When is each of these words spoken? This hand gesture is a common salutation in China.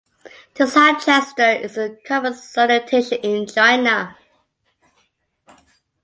This 0.55 0.73
hand 0.73 0.99
gesture 0.99 1.51
is 1.51 1.77
a 1.77 1.95
common 2.07 2.33
salutation 2.33 3.19
in 3.19 3.45
China. 3.45 4.17